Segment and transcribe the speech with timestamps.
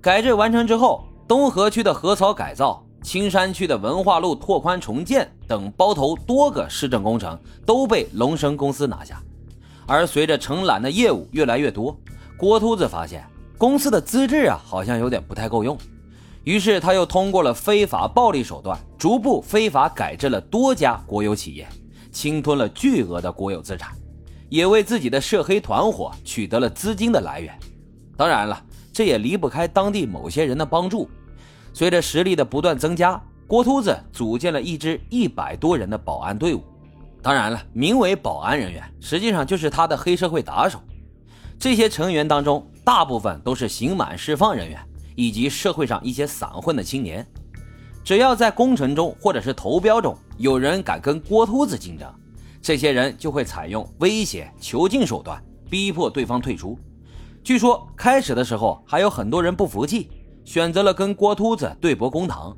[0.00, 9.20] 改制完成之后，东河区的河槽改造、青山区的文化路拓宽重建等包头多个市政工程都被龙生公司拿下。
[9.86, 11.96] 而随着承揽的业务越来越多，
[12.36, 13.24] 郭秃子发现
[13.58, 15.76] 公司的资质啊好像有点不太够用，
[16.44, 21.66] 于是他又通过了非法暴力手段，逐步非法改制了多家国有企业，
[22.12, 23.90] 侵吞了巨额的国有资产。
[24.48, 27.52] 也为自己的涉黑团伙取得了资金的来源，
[28.16, 28.62] 当然了，
[28.96, 31.06] 这也离不开当地某些人的帮助。
[31.74, 36.64] 随着实力的不断增加，郭秃子组建了一支一百多人的保安队伍。
[37.20, 40.80] 当然了，名为保安人员，实际上就是他的黑社会打手。
[41.58, 44.80] 这些成员当中，大部分都是刑满释放人员
[45.14, 47.26] 以及社会上一些散混的青年。
[48.02, 52.10] 只要在工程中或者是投标中有人敢跟郭秃子竞争，
[52.62, 56.78] 这些人就会采用威胁、囚禁手段，逼迫对方退出。
[57.46, 60.10] 据说开始的时候还有很多人不服气，
[60.44, 62.52] 选择了跟郭秃子对簿公堂。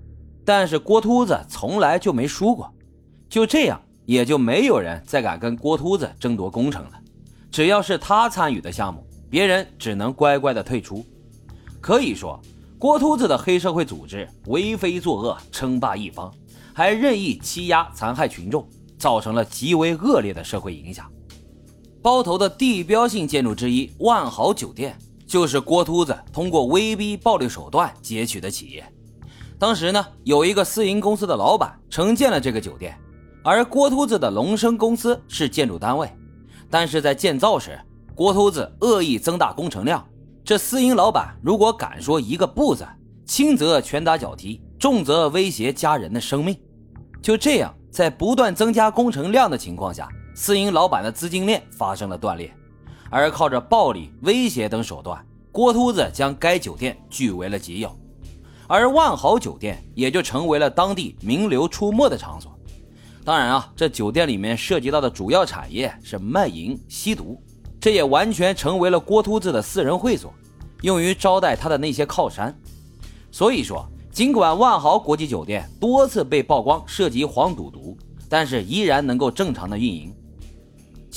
[0.47, 2.73] 但是郭秃子从来就没输过，
[3.29, 6.93] 就这样也就没有人再敢跟郭秃子争夺工程了。
[7.51, 11.05] 只要是他参与的项目，别人只能乖乖的退出。
[11.83, 12.41] 可以说，
[12.79, 16.33] 郭秃子的黑社会组织为非作恶，称霸一方，
[16.73, 18.67] 还任意欺压残害群众。
[18.97, 21.09] 造成了极为恶劣的社会影响。
[22.01, 24.97] 包头的地标性建筑之一万豪酒店，
[25.27, 28.85] 就是郭秃子通过威逼暴力手段劫取的企业。
[29.59, 32.97] 当时呢，有一个私营公司的老板承建了这个酒店，
[33.43, 36.09] 而郭秃子的龙生公司是建筑单位。
[36.71, 37.79] 但是在建造时，
[38.15, 40.07] 郭秃子恶意增大工程量。
[40.45, 42.87] 这私营老板如果敢说一个不字，
[43.27, 46.57] 轻则拳打脚踢，重则威胁家人的生命。
[47.21, 47.75] 就这样。
[47.91, 50.09] 在不断增加工程量的情况下，
[50.41, 52.55] 私营老板的资金链发生了断裂，
[53.11, 57.91] 而靠着暴力、威胁等手段，郭秃子将该酒店据为了己有，
[58.69, 62.57] 而万豪酒店也就成为了当地名流出没的场所。
[63.25, 67.43] 当然啊，这酒店里面涉及到的主要产业是卖淫、吸毒，
[67.81, 70.33] 这也完全成为了郭秃子的私人会所，
[70.83, 72.57] 用于招待他的那些靠山。
[73.33, 73.85] 所以说。
[74.11, 77.97] 尽管万豪国际酒店多次被曝光涉及黄赌毒，
[78.29, 80.13] 但是依然能够正常的运营。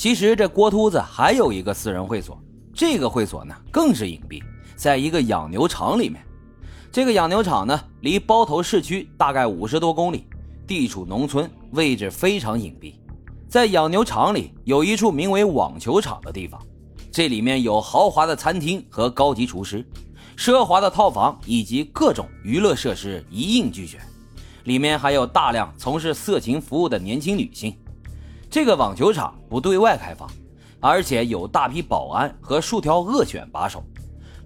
[0.02, 2.36] 其实这郭秃子还有一个私人会所，
[2.74, 4.42] 这个会所呢更是隐蔽，
[4.74, 6.20] 在一个养牛场里面。
[6.90, 10.26] 这个养牛场呢离包头市区大概五十多公里，
[10.66, 12.94] 地处农村，位置非常隐蔽。
[13.48, 16.60] 在养牛场里有一处名为网球场的地方，
[17.12, 19.86] 这里面有豪华的餐厅和高级厨师。
[20.36, 24.00] 奢华的套房以及各种娱乐设施一应俱全，
[24.64, 27.72] 里面还有大量从事色情服务的年轻女性。
[28.52, 30.28] 这个网球场不对外开放，
[30.78, 33.82] 而且有大批保安和数条恶犬把守。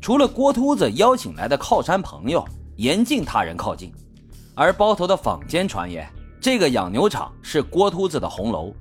[0.00, 2.46] 除了郭秃子邀请来的靠山朋友，
[2.76, 3.92] 严禁他人靠近。
[4.54, 6.08] 而包头的坊间传言，
[6.40, 8.72] 这个养牛场是郭秃子的红楼，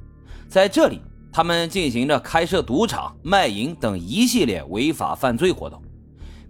[0.48, 1.02] 在这里
[1.34, 5.82] 他们进行着开设赌场、卖淫等一系列违法犯罪活动。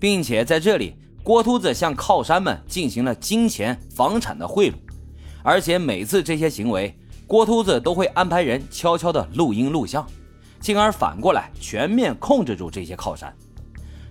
[0.01, 4.73] 并且在这里，郭秃子向靠山们进行了金钱、房产的贿赂，
[5.43, 6.93] 而且每次这些行为，
[7.27, 10.05] 郭秃子都会安排人悄悄的录音录像，
[10.59, 13.35] 进而反过来全面控制住这些靠山。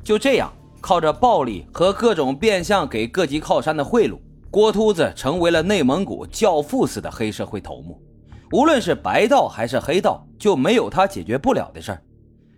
[0.03, 4.19] 就这样，靠着暴力和各种变相给各级靠山的贿赂，
[4.51, 8.01] 郭秃子成为了内蒙古教父似的黑社会头目。
[8.53, 12.03] 无论是白道还是黑道，就没有他解决不了的事儿，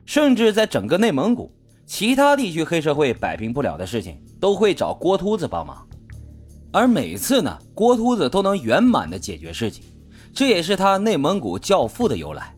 [0.04, 1.52] 甚至在整个内蒙古。
[1.84, 5.86] 其他地区黑社会摆平不了的事情，都会找郭秃子帮忙，
[6.72, 9.84] 而每次呢，郭秃子都能圆满的解决事情，
[10.34, 12.54] 这也是他内蒙古教父的由来，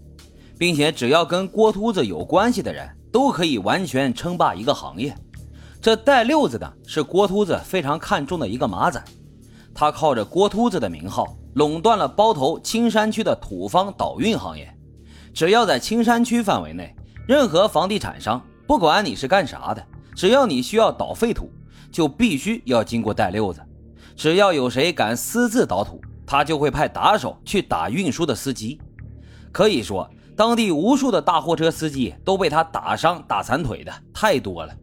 [0.58, 5.14] 并且只要跟郭秃子有关系的人，都可以完全称霸一个行业。
[5.80, 9.02] 这带六子的是郭秃子非常看重的一个马仔，
[9.72, 14.68] 他靠着郭秃子的名号，垄断了包头青山区的土方倒运行业，
[15.32, 16.92] 只要在青山区范围内，
[17.28, 18.42] 任何房地产商。
[18.66, 19.82] 不管你是干啥的，
[20.14, 21.48] 只要你需要倒废土，
[21.92, 23.60] 就必须要经过带六子。
[24.16, 28.78] 只要有谁敢私自倒土，他就会派打手去打运输的司机。
[29.50, 34.74] 可以说，当地无数的大货车司机都被他打伤、打残腿的太多了。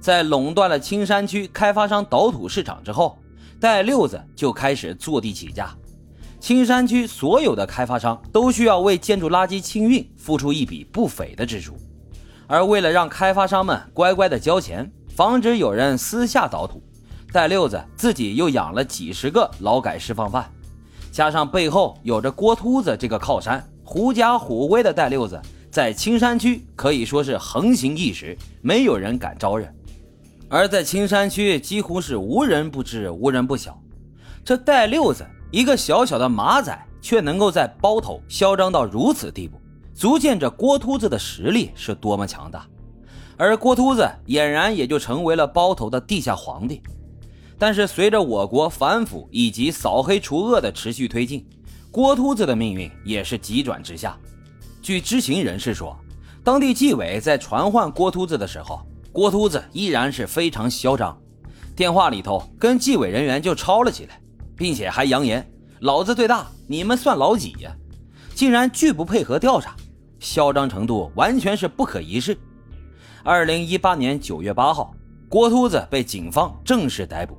[0.00, 3.18] 在垄断了青山区开发商倒土市场之后，
[3.58, 5.74] 带六子就开始坐地起价。
[6.38, 11.76] 青山区所有的开发商都需要为建筑垃圾清运付出一笔不菲的支出。
[12.46, 16.80] 而为了让开发商们乖乖的交钱，防止有人私下倒土，
[17.32, 20.48] 戴六子自己又养了几十个劳改释放犯，
[21.14, 25.40] 加上背后有着郭秃子这个靠山，狐假虎威的戴六子
[25.70, 29.64] 在青山区可以说是横行一时，没有人敢招惹。
[30.48, 33.80] 而在青山区几乎是无人不知、无人不晓。
[34.44, 39.56] 这戴六子一个小小的马仔，却能够在包头嚣张到如此地步，
[39.94, 42.66] 足见这郭秃子的实力是多么强大。
[43.36, 46.82] 而郭秃子俨然也就成为了包头的地下皇帝。
[47.64, 51.48] 但是随着我国反腐以及扫黑除恶的持续推进，
[51.90, 54.18] 郭秃子的命运也是急转直下。
[54.82, 55.98] 据知情人士说，
[56.44, 61.18] 当地纪委在传唤郭秃子的时候，郭秃子依然是非常嚣张，
[61.74, 64.20] 电话里头跟纪委人员就吵了起来，
[64.54, 65.50] 并且还扬言
[65.80, 67.74] “老子最大，你们算老几呀”，
[68.36, 69.74] 竟然拒不配合调查，
[70.20, 72.36] 嚣张程度完全是不可一世。
[73.22, 74.94] 二零一八年九月八号，
[75.30, 77.38] 郭秃子被警方正式逮捕。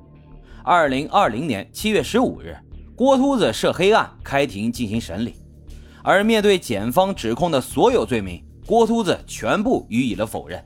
[0.68, 2.56] 二零二零年七月十五日，
[2.96, 5.36] 郭秃子涉黑案开庭进行审理，
[6.02, 10.60] 而面对检方指控的所有罪名，郭秃子全部予以了否认，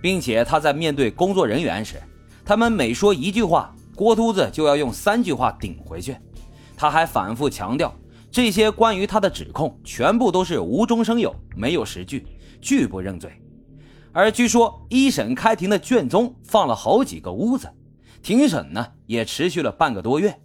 [0.00, 1.96] 并且他在面对工作人员时，
[2.44, 6.16] 他们每说一句话，郭秃子就要用三句话顶回去。
[6.76, 7.92] 他还反复强调，
[8.30, 12.24] 这些关于他的指控全部都是无中生有，没有实据，
[12.60, 13.32] 拒不认罪。
[14.12, 17.68] 而据说一审开庭的卷宗放了好几个屋子。
[18.22, 20.38] 庭审呢也持续了半个多月，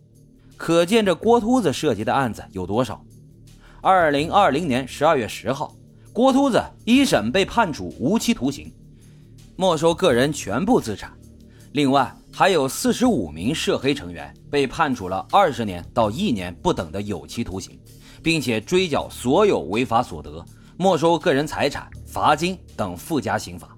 [0.56, 3.04] 可见这郭秃子涉及的案子有多少。
[3.82, 5.76] 二零二零年十二月十号，
[6.14, 8.74] 郭秃子一审被判处无期徒刑，
[9.58, 11.12] 没收个人全部资产。
[11.74, 17.78] 另外还有四十五名涉黑成员被判处了二十年到一年不等的有期徒刑，
[18.24, 20.44] 并且追缴所有违法所得，
[20.78, 23.76] 没收个人财产、罚金等附加刑罚。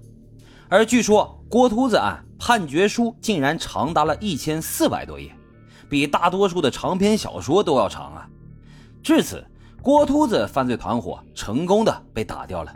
[0.68, 2.24] 而据说郭秃子案。
[2.38, 5.34] 判决书竟然长达了一千四百多页，
[5.88, 8.28] 比大多数的长篇小说都要长啊！
[9.02, 9.44] 至此，
[9.82, 12.74] 郭秃子犯罪团伙成功的被打掉了。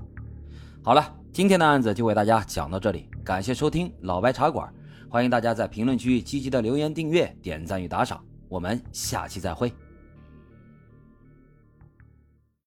[0.82, 4.72] 好了，今天的案子就为大家讲到这里，感谢收听老白茶馆，
[5.08, 9.72] 欢迎大家在评论区积极的留言、订阅、点赞与打赏，我们下期再会。